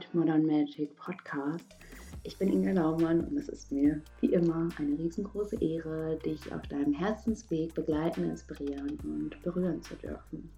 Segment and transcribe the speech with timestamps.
[0.00, 1.76] White Modern Magic Podcast.
[2.22, 6.62] Ich bin Inga Laumann und es ist mir wie immer eine riesengroße Ehre, dich auf
[6.68, 10.50] deinem Herzensweg begleiten, inspirieren und berühren zu dürfen.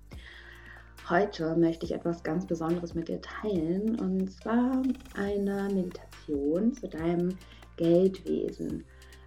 [1.09, 4.81] Heute möchte ich etwas ganz Besonderes mit dir teilen und zwar
[5.17, 7.37] eine Meditation zu deinem
[7.77, 8.85] Geldwesen.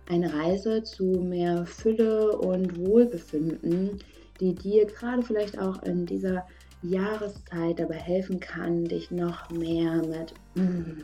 [0.07, 3.99] Eine Reise zu mehr Fülle und Wohlbefinden,
[4.40, 6.48] die dir gerade vielleicht auch in dieser
[6.89, 11.02] Jahreszeit dabei helfen kann, dich noch mehr mit, mm,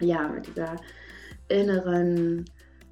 [0.00, 0.76] ja, mit dieser
[1.48, 2.44] inneren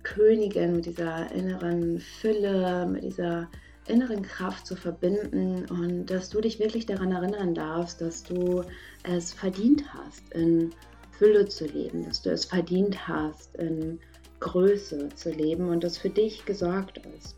[0.02, 3.48] Königin, mit dieser inneren Fülle, mit dieser
[3.86, 8.62] inneren Kraft zu verbinden und dass du dich wirklich daran erinnern darfst, dass du
[9.02, 10.70] es verdient hast, in
[11.18, 13.98] Fülle zu leben, dass du es verdient hast, in
[14.38, 17.36] Größe zu leben und das für dich gesorgt ist.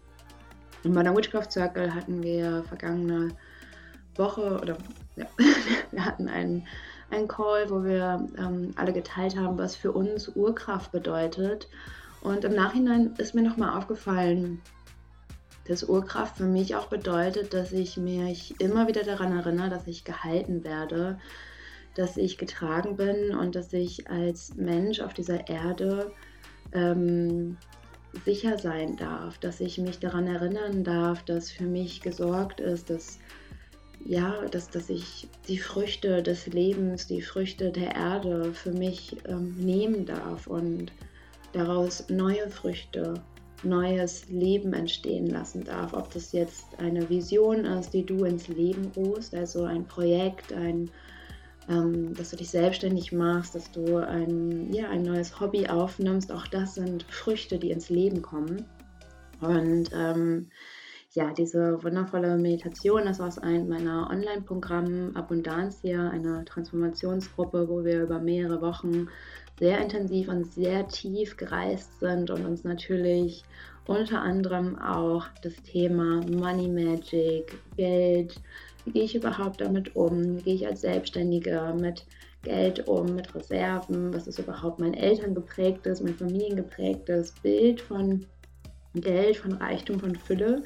[0.85, 3.29] In meiner Witchcraft Circle hatten wir vergangene
[4.17, 4.77] Woche oder
[5.17, 5.27] ja,
[5.91, 6.67] wir hatten einen,
[7.11, 11.69] einen Call, wo wir ähm, alle geteilt haben, was für uns Urkraft bedeutet.
[12.21, 14.61] Und im Nachhinein ist mir nochmal aufgefallen,
[15.67, 20.05] dass Urkraft für mich auch bedeutet, dass ich mich immer wieder daran erinnere, dass ich
[20.05, 21.19] gehalten werde,
[21.95, 26.11] dass ich getragen bin und dass ich als Mensch auf dieser Erde
[26.73, 27.59] ähm,
[28.25, 33.19] sicher sein darf, dass ich mich daran erinnern darf, dass für mich gesorgt ist, dass
[34.05, 39.55] ja, dass, dass ich die Früchte des Lebens, die Früchte der Erde für mich ähm,
[39.57, 40.93] nehmen darf und
[41.53, 43.15] daraus neue Früchte,
[43.63, 45.93] neues Leben entstehen lassen darf.
[45.93, 50.91] Ob das jetzt eine Vision ist, die du ins Leben rufst, also ein Projekt, ein,
[51.69, 56.47] ähm, dass du dich selbstständig machst, dass du ein, ja, ein neues Hobby aufnimmst, auch
[56.49, 58.65] das sind Früchte, die ins Leben kommen.
[59.41, 60.49] Und ähm,
[61.15, 68.19] ja, diese wundervolle Meditation ist aus einem meiner Online-Programme Abundantia, einer Transformationsgruppe, wo wir über
[68.19, 69.09] mehrere Wochen
[69.59, 73.45] sehr intensiv und sehr tief gereist sind und uns natürlich
[73.87, 78.41] unter anderem auch das Thema Money Magic, Geld,
[78.87, 82.07] wie gehe ich überhaupt damit um, wie gehe ich als Selbstständige mit
[82.43, 88.25] Geld um, mit Reserven, was ist überhaupt mein Eltern geprägtes, mein Familien geprägtes Bild von
[88.95, 90.63] Geld, von Reichtum, von Fülle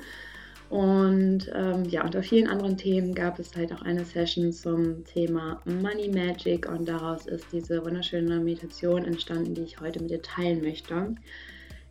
[0.69, 5.61] und ähm, ja, unter vielen anderen Themen gab es halt auch eine Session zum Thema
[5.65, 10.63] Money Magic und daraus ist diese wunderschöne Meditation entstanden, die ich heute mit dir teilen
[10.63, 11.15] möchte.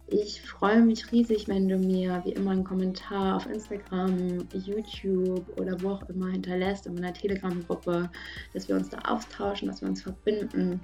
[0.08, 5.81] Ich freue mich riesig, wenn du mir wie immer einen Kommentar auf Instagram, YouTube oder
[5.81, 8.12] wo auch immer hinterlässt in meiner Telegram-Gruppe,
[8.53, 10.81] dass wir uns da austauschen, dass wir uns verbinden.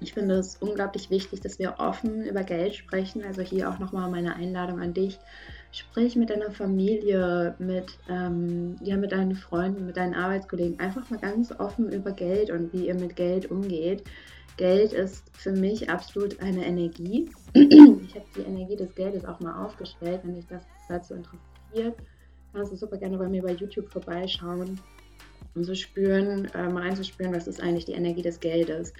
[0.00, 3.22] Ich finde es unglaublich wichtig, dass wir offen über Geld sprechen.
[3.22, 5.18] Also hier auch nochmal meine Einladung an dich
[5.72, 10.80] Sprich mit deiner Familie, mit, ähm, ja, mit deinen Freunden, mit deinen Arbeitskollegen.
[10.80, 14.02] Einfach mal ganz offen über Geld und wie ihr mit Geld umgeht.
[14.56, 17.30] Geld ist für mich absolut eine Energie.
[17.54, 20.20] Ich habe die Energie des Geldes auch mal aufgestellt.
[20.24, 21.96] Wenn dich das dazu interessiert,
[22.52, 24.80] kannst du super gerne bei mir bei YouTube vorbeischauen
[25.54, 28.92] und so spüren, äh, mal einzuspüren, was ist eigentlich die Energie des Geldes.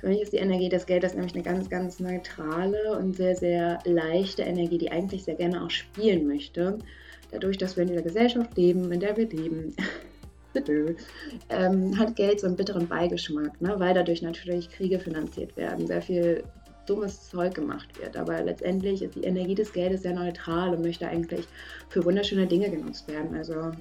[0.00, 3.78] Für mich ist die Energie des Geldes nämlich eine ganz, ganz neutrale und sehr, sehr
[3.84, 6.78] leichte Energie, die eigentlich sehr gerne auch spielen möchte.
[7.30, 9.74] Dadurch, dass wir in dieser Gesellschaft leben, in der wir leben,
[11.48, 13.74] ähm, hat Geld so einen bitteren Beigeschmack, ne?
[13.78, 16.44] weil dadurch natürlich Kriege finanziert werden, sehr viel
[16.86, 18.16] dummes Zeug gemacht wird.
[18.16, 21.46] Aber letztendlich ist die Energie des Geldes sehr neutral und möchte eigentlich
[21.88, 23.34] für wunderschöne Dinge genutzt werden.
[23.36, 23.72] Also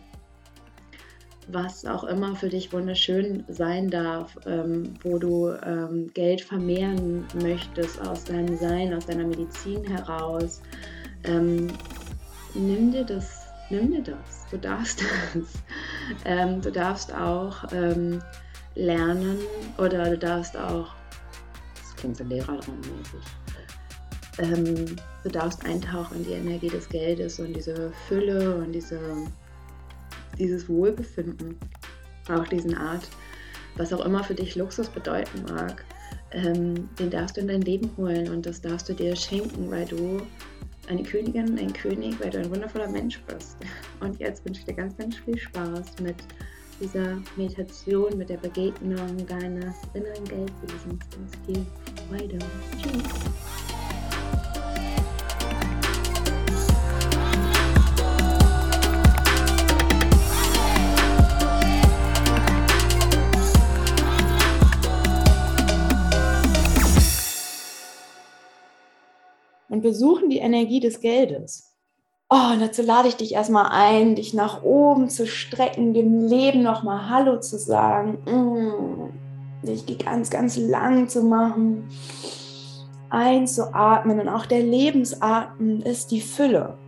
[1.47, 8.01] was auch immer für dich wunderschön sein darf, ähm, wo du ähm, Geld vermehren möchtest
[8.01, 10.61] aus deinem Sein, aus deiner Medizin heraus.
[11.23, 11.67] Ähm,
[12.53, 15.01] nimm dir das, nimm dir das, du darfst
[15.33, 15.63] das.
[16.25, 18.21] Ähm, du darfst auch ähm,
[18.75, 19.37] lernen
[19.77, 20.93] oder du darfst auch,
[21.75, 23.23] das klingt so lehrerraummäßig,
[24.39, 28.99] ähm, du darfst eintauchen in die Energie des Geldes und diese Fülle und diese
[30.37, 31.57] dieses Wohlbefinden,
[32.29, 33.07] auch diesen Art,
[33.75, 35.83] was auch immer für dich Luxus bedeuten mag,
[36.31, 39.85] ähm, den darfst du in dein Leben holen und das darfst du dir schenken, weil
[39.85, 40.21] du
[40.87, 43.57] eine Königin, ein König, weil du ein wundervoller Mensch bist.
[43.99, 46.17] Und jetzt wünsche ich dir ganz, ganz viel Spaß mit
[46.79, 50.99] dieser Meditation, mit der Begegnung deines inneren Geldwesens.
[51.09, 51.65] Ganz viel
[52.07, 52.37] Freude.
[52.77, 53.64] Tschüss.
[69.85, 71.71] Besuchen die Energie des Geldes.
[72.27, 76.63] Oh, und dazu lade ich dich erstmal ein, dich nach oben zu strecken, dem Leben
[76.63, 78.17] nochmal Hallo zu sagen.
[78.25, 79.67] Mm.
[79.67, 81.87] dich ganz, ganz lang zu machen,
[83.11, 86.79] einzuatmen und auch der Lebensatmen ist die Fülle.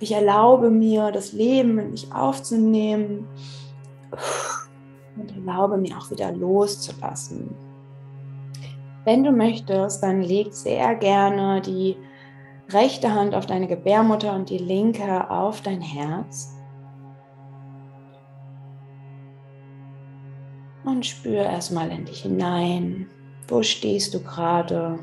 [0.00, 3.28] Ich erlaube mir, das Leben in mich aufzunehmen
[5.16, 7.71] und erlaube mir auch wieder loszulassen.
[9.04, 11.96] Wenn du möchtest, dann leg sehr gerne die
[12.70, 16.56] rechte Hand auf deine Gebärmutter und die linke auf dein Herz.
[20.84, 23.08] Und spür erstmal in dich hinein.
[23.48, 24.98] Wo stehst du gerade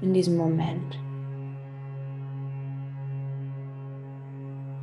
[0.00, 0.98] in diesem Moment?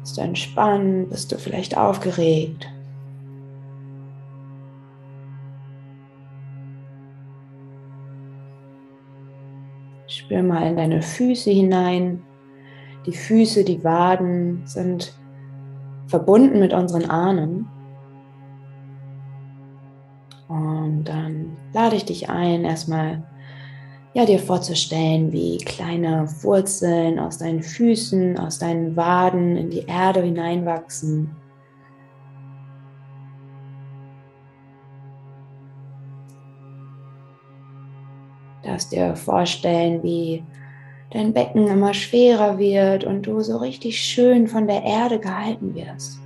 [0.01, 1.09] Bist du entspannt?
[1.09, 2.67] Bist du vielleicht aufgeregt?
[10.31, 12.21] Spür mal in deine Füße hinein.
[13.05, 15.13] Die Füße, die Waden sind
[16.07, 17.67] verbunden mit unseren Ahnen.
[20.47, 23.23] Und dann lade ich dich ein, erstmal
[24.13, 30.21] ja, dir vorzustellen, wie kleine Wurzeln aus deinen Füßen, aus deinen Waden in die Erde
[30.21, 31.35] hineinwachsen.
[38.71, 40.45] Darfst dir vorstellen, wie
[41.09, 46.21] dein Becken immer schwerer wird und du so richtig schön von der Erde gehalten wirst.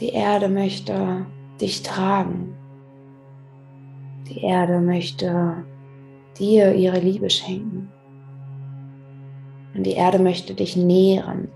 [0.00, 1.26] Die Erde möchte
[1.60, 2.54] dich tragen.
[4.30, 5.62] Die Erde möchte
[6.38, 7.92] dir ihre Liebe schenken.
[9.74, 11.48] Und die Erde möchte dich nähren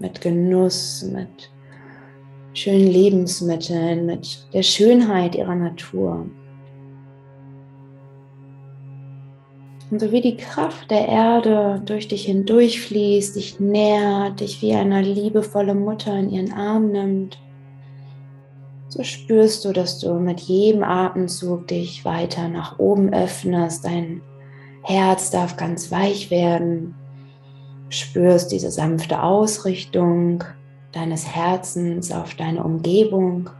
[0.00, 1.48] mit Genuss, mit
[2.54, 6.26] schönen Lebensmitteln, mit der Schönheit ihrer Natur.
[9.90, 15.02] Und so wie die Kraft der Erde durch dich hindurchfließt, dich nährt, dich wie eine
[15.02, 17.38] liebevolle Mutter in ihren Arm nimmt,
[18.88, 23.84] so spürst du, dass du mit jedem Atemzug dich weiter nach oben öffnest.
[23.84, 24.20] Dein
[24.82, 26.94] Herz darf ganz weich werden.
[27.88, 30.44] Spürst diese sanfte Ausrichtung
[30.92, 33.50] deines Herzens auf deine Umgebung.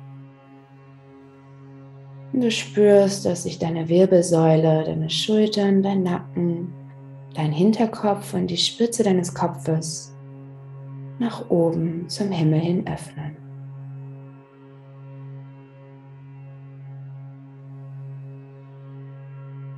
[2.34, 6.72] Du spürst, dass sich deine Wirbelsäule, deine Schultern, dein Nacken,
[7.32, 10.16] dein Hinterkopf und die Spitze deines Kopfes
[11.20, 13.36] nach oben zum Himmel hin öffnen.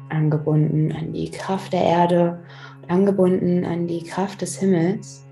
[0.09, 2.43] angebunden an die Kraft der Erde
[2.81, 5.27] und angebunden an die Kraft des Himmels,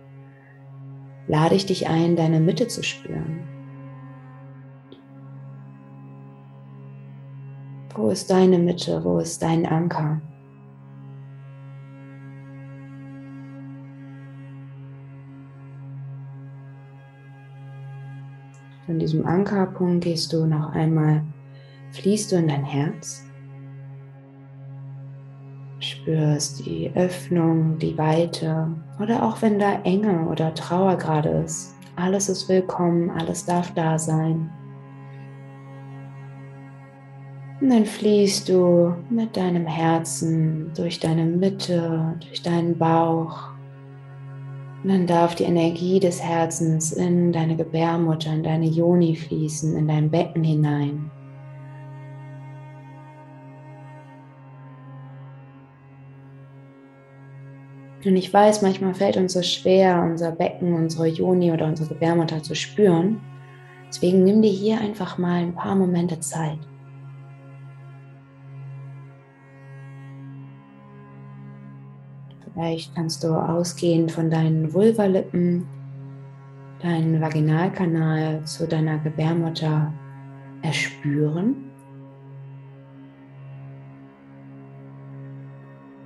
[1.26, 3.53] lade ich dich ein, deine Mitte zu spüren.
[8.04, 9.02] Wo ist deine Mitte?
[9.02, 10.20] Wo ist dein Anker?
[18.84, 21.22] Von diesem Ankerpunkt gehst du noch einmal,
[21.92, 23.24] fließt du in dein Herz
[25.80, 28.68] spürst die Öffnung, die Weite
[29.00, 31.74] oder auch wenn da Enge oder Trauer gerade ist.
[31.96, 34.50] Alles ist willkommen, alles darf da sein.
[37.60, 43.50] Und dann fließt du mit deinem Herzen durch deine Mitte, durch deinen Bauch.
[44.82, 49.88] Und dann darf die Energie des Herzens in deine Gebärmutter, in deine Joni fließen, in
[49.88, 51.11] dein Becken hinein.
[58.04, 62.42] Und ich weiß, manchmal fällt uns so schwer, unser Becken, unsere Joni oder unsere Gebärmutter
[62.42, 63.20] zu spüren.
[63.88, 66.58] Deswegen nimm dir hier einfach mal ein paar Momente Zeit.
[72.54, 75.66] Vielleicht kannst du ausgehend von deinen Vulvalippen
[76.84, 79.92] deinen Vaginalkanal zu deiner Gebärmutter
[80.62, 81.56] erspüren.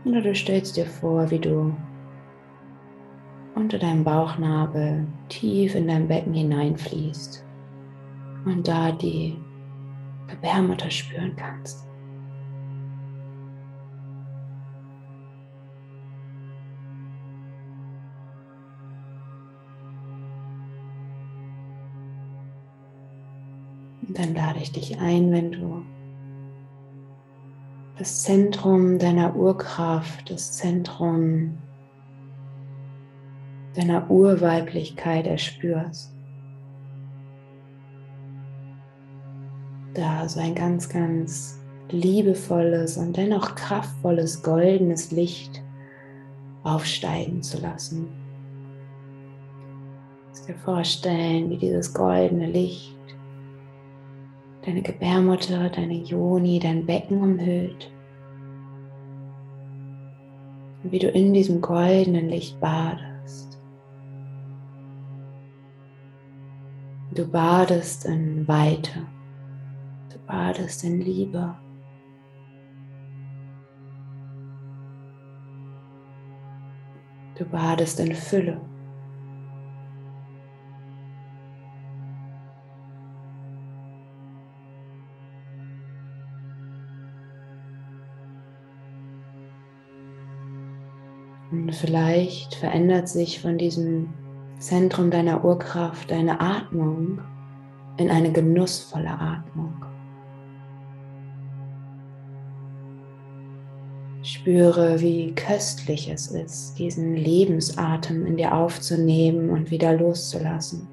[0.05, 1.75] Oder du stellst dir vor, wie du
[3.57, 7.45] unter deinem Bauchnabel tief in dein Becken hineinfließt
[8.45, 9.37] und da die
[10.29, 11.88] Gebärmutter spüren kannst.
[24.19, 25.85] Dann lade ich dich ein, wenn du
[27.97, 31.59] das Zentrum deiner Urkraft, das Zentrum
[33.75, 36.13] deiner Urweiblichkeit erspürst.
[39.95, 41.61] Da so ein ganz, ganz
[41.91, 45.63] liebevolles und dennoch kraftvolles goldenes Licht
[46.65, 48.09] aufsteigen zu lassen.
[50.49, 52.98] Dir vorstellen, wie dieses goldene Licht
[54.65, 57.91] deine Gebärmutter, deine Joni, dein Becken umhüllt.
[60.83, 63.59] Und wie du in diesem goldenen Licht badest.
[67.15, 69.07] Du badest in Weite.
[70.13, 71.57] Du badest in Liebe.
[77.37, 78.61] Du badest in Fülle.
[91.69, 94.09] Und vielleicht verändert sich von diesem
[94.59, 97.21] Zentrum deiner Urkraft deine Atmung
[97.99, 99.75] in eine genussvolle Atmung.
[104.23, 110.89] Spüre, wie köstlich es ist, diesen Lebensatem in dir aufzunehmen und wieder loszulassen.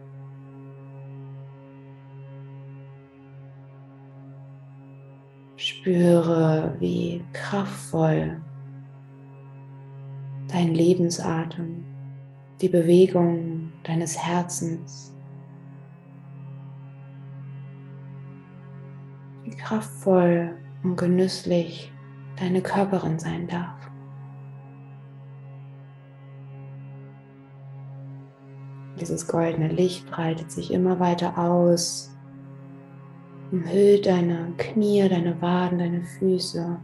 [5.56, 8.42] Spüre, wie kraftvoll
[10.56, 11.84] dein Lebensatem,
[12.62, 15.14] die Bewegung deines Herzens,
[19.44, 21.92] wie kraftvoll und genüsslich
[22.38, 23.76] deine Körperin sein darf.
[29.02, 32.16] Dieses goldene Licht breitet sich immer weiter aus,
[33.52, 36.80] umhüllt deine Knie, deine Waden, deine Füße,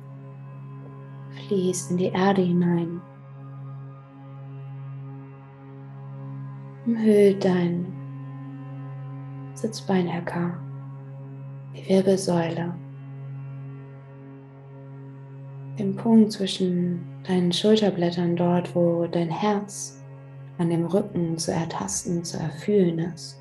[1.47, 2.99] fließt in die Erde hinein.
[6.85, 7.85] Umhüllt dein
[9.53, 10.57] Sitzbeinhöcker,
[11.75, 12.73] die Wirbelsäule,
[15.77, 20.03] den Punkt zwischen deinen Schulterblättern, dort wo dein Herz
[20.57, 23.39] an dem Rücken zu ertasten, zu erfühlen ist.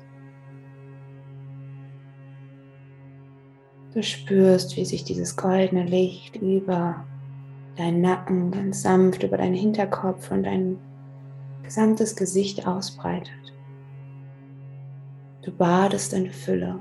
[3.95, 7.07] Du spürst, wie sich dieses goldene Licht über
[7.75, 10.77] deinen Nacken ganz sanft über deinen Hinterkopf und dein
[11.63, 13.53] gesamtes Gesicht ausbreitet.
[15.43, 16.79] Du badest in Fülle.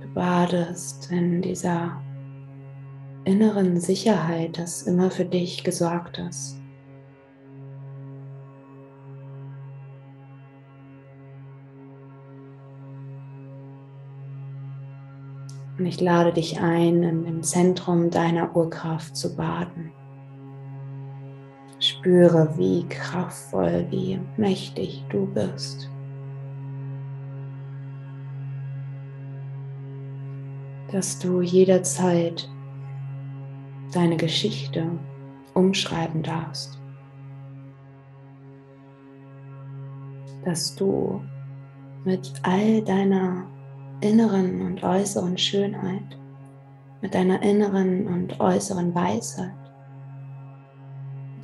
[0.00, 2.00] Du badest in dieser
[3.24, 6.56] inneren Sicherheit, dass immer für dich gesorgt ist.
[15.78, 19.92] Und ich lade dich ein, im Zentrum deiner Urkraft zu baden.
[22.00, 25.90] Spüre, wie kraftvoll, wie mächtig du bist.
[30.90, 32.48] Dass du jederzeit
[33.92, 34.86] deine Geschichte
[35.52, 36.80] umschreiben darfst.
[40.46, 41.20] Dass du
[42.06, 43.46] mit all deiner
[44.00, 46.18] inneren und äußeren Schönheit,
[47.02, 49.59] mit deiner inneren und äußeren Weisheit,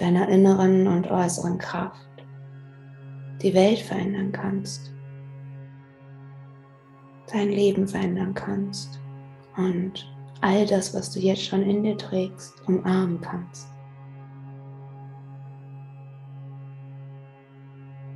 [0.06, 2.06] deiner inneren und äußeren Kraft
[3.42, 4.92] die Welt verändern kannst,
[7.32, 9.00] dein Leben verändern kannst
[9.56, 10.08] und
[10.42, 13.66] all das, was du jetzt schon in dir trägst, umarmen kannst.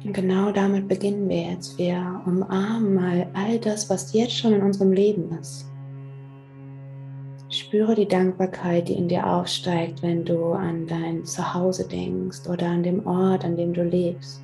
[0.05, 1.77] Und genau damit beginnen wir jetzt.
[1.77, 5.70] Wir umarmen mal all das, was jetzt schon in unserem Leben ist.
[7.71, 12.83] Spüre die Dankbarkeit, die in dir aufsteigt, wenn du an dein Zuhause denkst oder an
[12.83, 14.43] dem Ort, an dem du lebst.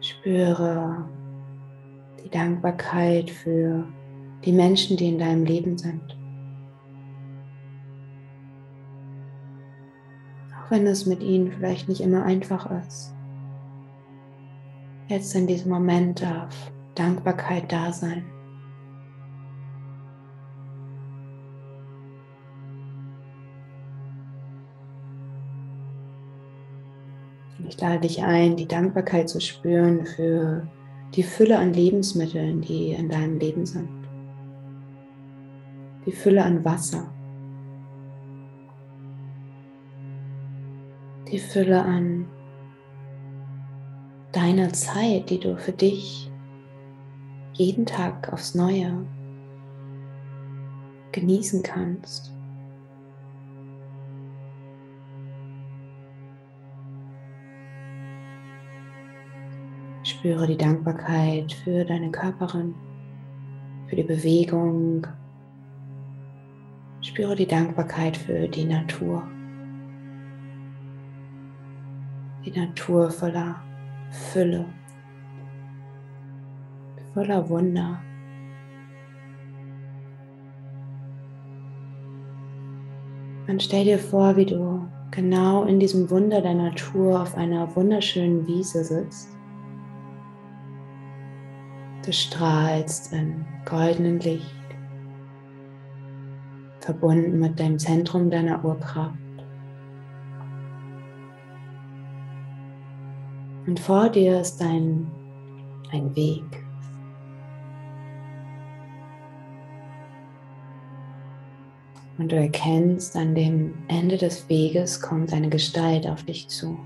[0.00, 1.08] Spüre
[2.24, 3.86] die Dankbarkeit für
[4.44, 6.18] die Menschen, die in deinem Leben sind.
[10.58, 13.14] Auch wenn es mit ihnen vielleicht nicht immer einfach ist.
[15.06, 18.24] Jetzt in diesem Moment darf Dankbarkeit da sein.
[27.68, 30.66] Ich lade dich ein, die Dankbarkeit zu spüren für
[31.14, 33.88] die Fülle an Lebensmitteln, die in deinem Leben sind.
[36.06, 37.12] Die Fülle an Wasser.
[41.30, 42.26] Die Fülle an
[44.32, 46.29] deiner Zeit, die du für dich
[47.60, 49.06] jeden Tag aufs Neue
[51.12, 52.32] genießen kannst.
[60.04, 62.74] Spüre die Dankbarkeit für deine Körperin,
[63.88, 65.06] für die Bewegung.
[67.02, 69.22] Spüre die Dankbarkeit für die Natur.
[72.42, 73.62] Die Natur voller
[74.32, 74.64] Fülle,
[77.14, 78.00] voller Wunder.
[83.48, 88.46] Und stell dir vor, wie du genau in diesem Wunder der Natur auf einer wunderschönen
[88.46, 89.36] Wiese sitzt.
[92.04, 94.54] Du strahlst in goldenen Licht,
[96.78, 99.18] verbunden mit deinem Zentrum deiner Urkraft.
[103.66, 105.10] Und vor dir ist ein,
[105.92, 106.69] ein Weg.
[112.20, 116.78] Und du erkennst, an dem Ende des Weges kommt eine Gestalt auf dich zu.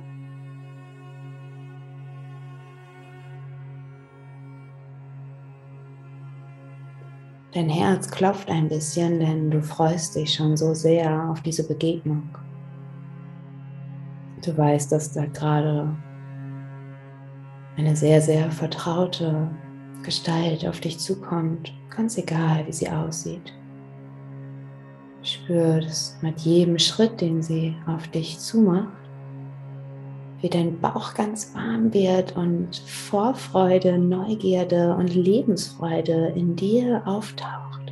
[7.52, 12.28] Dein Herz klopft ein bisschen, denn du freust dich schon so sehr auf diese Begegnung.
[14.44, 15.92] Du weißt, dass da gerade
[17.76, 19.50] eine sehr, sehr vertraute
[20.04, 23.52] Gestalt auf dich zukommt, ganz egal, wie sie aussieht.
[25.24, 28.92] Spürst mit jedem Schritt, den sie auf dich zumacht,
[30.42, 37.90] wie dein Bauch ganz warm wird und Vorfreude, Neugierde und Lebensfreude in dir auftaucht.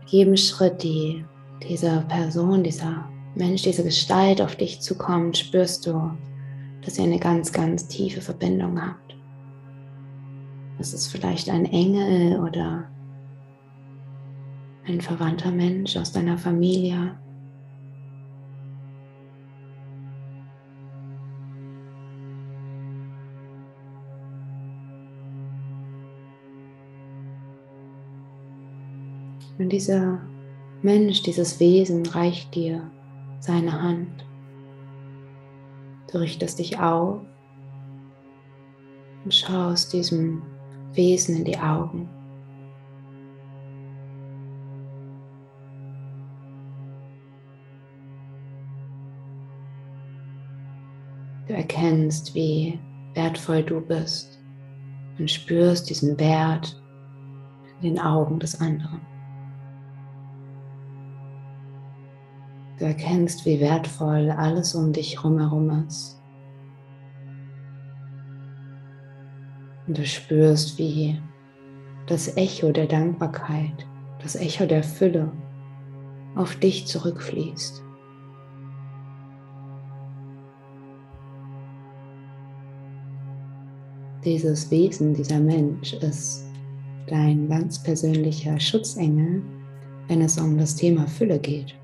[0.00, 1.22] Mit jedem Schritt, die
[1.68, 6.12] dieser Person, dieser Mensch, diese Gestalt auf dich zukommt, spürst du,
[6.80, 9.07] dass ihr eine ganz, ganz tiefe Verbindung habt.
[10.80, 12.88] Es ist vielleicht ein Engel oder
[14.86, 17.18] ein verwandter Mensch aus deiner Familie.
[29.58, 30.20] Und dieser
[30.82, 32.88] Mensch, dieses Wesen reicht dir
[33.40, 34.24] seine Hand.
[36.12, 37.20] Du richtest dich auf
[39.24, 40.42] und schaust diesem
[40.98, 42.08] Wesen in die Augen.
[51.46, 52.80] Du erkennst, wie
[53.14, 54.42] wertvoll du bist
[55.20, 56.82] und spürst diesen Wert
[57.80, 59.00] in den Augen des anderen.
[62.78, 66.17] Du erkennst, wie wertvoll alles um dich herum ist.
[69.88, 71.18] Und du spürst, wie
[72.06, 73.86] das Echo der Dankbarkeit,
[74.22, 75.32] das Echo der Fülle
[76.34, 77.82] auf dich zurückfließt.
[84.24, 86.44] Dieses Wesen, dieser Mensch ist
[87.06, 89.42] dein ganz persönlicher Schutzengel,
[90.08, 91.74] wenn es um das Thema Fülle geht.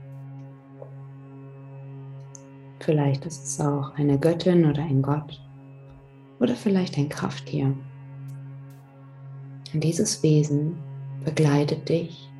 [2.81, 5.40] Vielleicht ist es auch eine Göttin oder ein Gott
[6.38, 7.75] oder vielleicht ein Krafttier.
[9.75, 10.77] Und dieses Wesen
[11.25, 12.31] begleitet dich,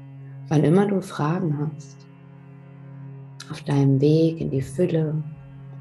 [0.49, 2.07] wann immer du Fragen hast,
[3.51, 5.23] auf deinem Weg in die Fülle,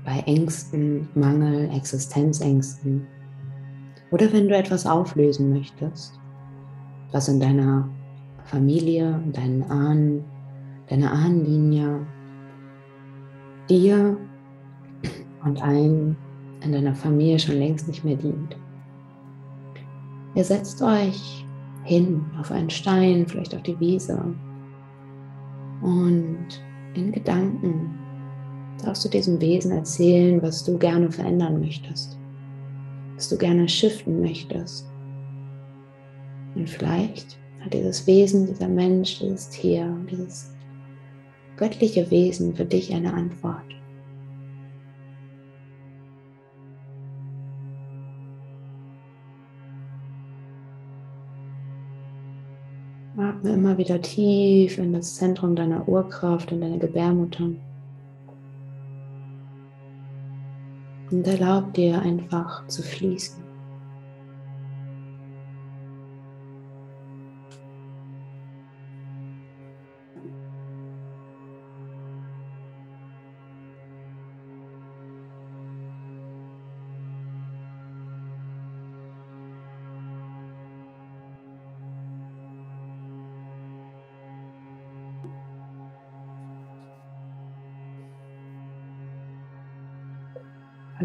[0.03, 3.07] bei Ängsten, Mangel, Existenzängsten
[4.11, 6.19] oder wenn du etwas auflösen möchtest,
[7.11, 7.87] was in deiner
[8.45, 10.25] Familie, deinen Ahnen,
[10.87, 12.05] deiner Ahnenlinie
[13.69, 14.17] dir
[15.45, 16.17] und allen
[16.61, 18.57] in deiner Familie schon längst nicht mehr dient.
[20.35, 21.42] Ihr setzt euch
[21.83, 24.33] hin auf einen Stein, vielleicht auf die Wiese.
[25.81, 26.47] Und
[26.93, 27.99] in Gedanken
[28.83, 32.17] darfst du diesem Wesen erzählen, was du gerne verändern möchtest,
[33.15, 34.87] was du gerne shiften möchtest.
[36.55, 40.53] Und vielleicht hat dieses Wesen, dieser Mensch, dieses Tier, dieses
[41.57, 43.63] göttliche Wesen für dich eine Antwort.
[53.17, 57.49] Atme immer wieder tief in das Zentrum deiner Urkraft, in deine Gebärmutter.
[61.11, 63.52] Und erlaub dir einfach zu fließen.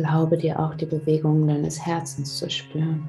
[0.09, 3.07] Erlaube dir auch die Bewegungen deines Herzens zu spüren.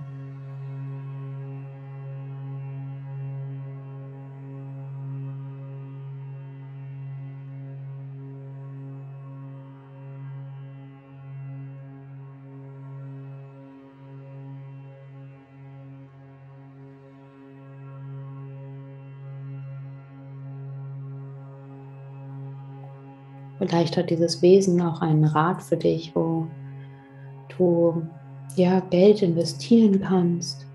[23.58, 26.39] Vielleicht hat dieses Wesen auch einen Rat für dich, wo
[27.60, 28.02] du
[28.56, 30.66] ja Geld investieren kannst,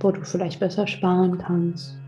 [0.00, 1.99] wo du vielleicht besser sparen kannst.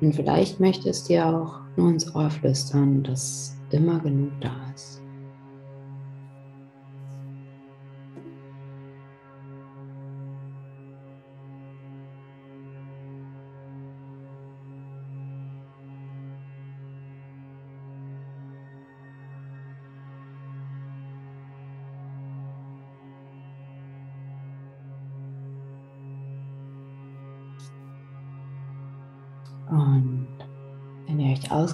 [0.00, 5.02] Und vielleicht möchtest du dir auch nur ins Ohr flüstern, dass immer genug da ist.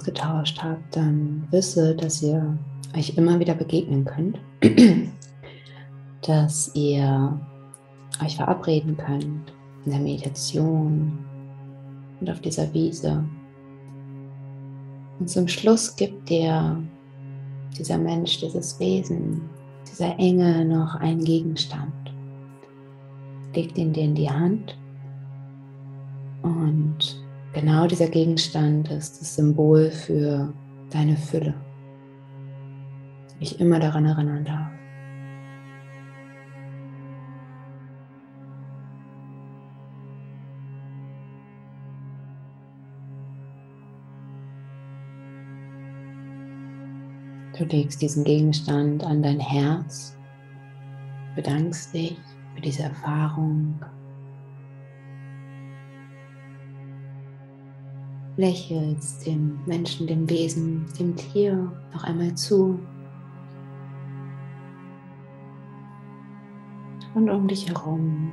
[0.05, 2.57] Ausgetauscht habt, dann wisse, dass ihr
[2.95, 4.39] euch immer wieder begegnen könnt,
[6.21, 7.39] dass ihr
[8.23, 9.51] euch verabreden könnt
[9.85, 11.17] in der Meditation
[12.19, 13.23] und auf dieser Wiese.
[15.19, 16.77] Und zum Schluss gibt dir
[17.77, 19.41] dieser Mensch, dieses Wesen,
[19.89, 21.93] dieser Engel noch einen Gegenstand.
[23.55, 24.77] Legt ihn dir in die Hand
[26.43, 27.24] und
[27.55, 30.53] Genau dieser Gegenstand ist das Symbol für
[30.89, 31.53] deine Fülle.
[33.39, 34.71] Ich immer daran erinnern darf.
[47.57, 50.17] Du legst diesen Gegenstand an dein Herz,
[51.37, 52.17] bedankst dich
[52.53, 53.79] für diese Erfahrung,
[58.37, 62.79] lächelst dem Menschen, dem Wesen, dem Tier noch einmal zu.
[67.13, 68.31] Und um dich herum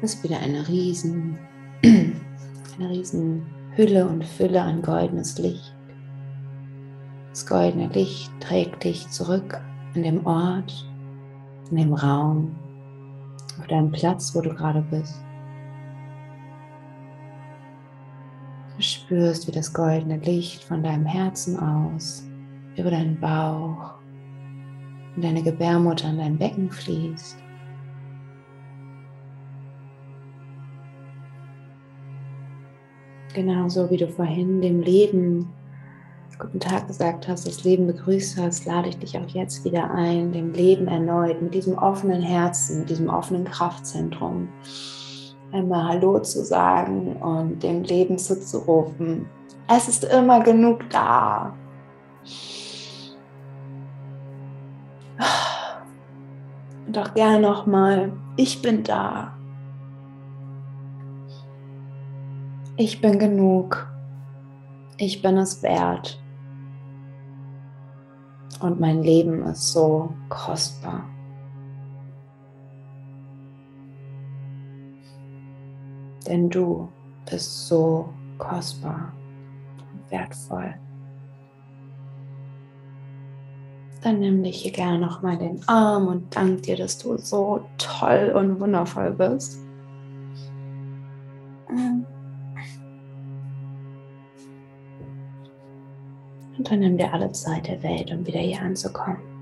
[0.00, 1.38] ist wieder eine riesen,
[1.82, 3.46] eine riesen
[3.76, 5.74] Hülle und Fülle an goldenes Licht.
[7.30, 9.60] Das goldene Licht trägt dich zurück
[9.94, 10.88] an dem Ort,
[11.70, 12.54] in dem Raum,
[13.58, 15.23] auf deinem Platz, wo du gerade bist.
[19.04, 22.24] Spürst, wie das goldene Licht von deinem Herzen aus
[22.76, 23.94] über deinen Bauch
[25.14, 27.38] und deine Gebärmutter in dein Becken fließt.
[33.34, 35.52] Genauso wie du vorhin dem Leben
[36.38, 40.32] guten Tag gesagt hast, das Leben begrüßt hast, lade ich dich auch jetzt wieder ein,
[40.32, 44.48] dem Leben erneut mit diesem offenen Herzen, mit diesem offenen Kraftzentrum
[45.54, 49.26] einmal Hallo zu sagen und dem Leben zuzurufen.
[49.68, 51.54] Es ist immer genug da.
[56.86, 59.32] Und auch gerne nochmal, ich bin da.
[62.76, 63.86] Ich bin genug.
[64.96, 66.20] Ich bin es wert.
[68.60, 71.13] Und mein Leben ist so kostbar.
[76.24, 76.88] Denn du
[77.30, 78.08] bist so
[78.38, 79.12] kostbar
[79.92, 80.74] und wertvoll.
[84.02, 88.32] Dann nimm dich hier gerne nochmal den Arm und dank dir, dass du so toll
[88.36, 89.58] und wundervoll bist.
[96.58, 99.33] Und dann nimm dir alle Zeit der Welt, um wieder hier anzukommen.